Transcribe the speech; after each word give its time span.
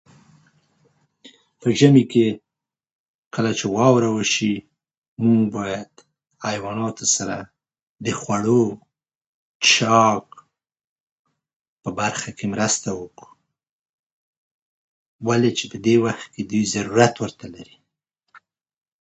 په 1.59 1.67
ژمي 1.79 2.03
کې 2.11 2.27
کله 3.33 3.51
واوره 3.75 4.09
وشي، 4.15 4.55
موږ 5.21 5.43
باید 5.57 5.91
حیواناتو 6.45 7.05
سره 7.15 7.37
د 8.05 8.07
خوړو، 8.19 8.63
څښاک 9.65 10.27
په 11.83 11.89
برخه 11.99 12.29
کې 12.37 12.45
مرسته 12.53 12.87
وکړو، 12.99 13.35
ولې 15.27 15.51
چې 15.57 15.63
دوی 15.67 15.71
په 15.75 15.79
دې 15.85 15.95
وخت 16.05 16.27
کې 16.35 16.71
ضرورت 16.73 17.13
ورته 17.19 17.45
لري. 17.55 17.77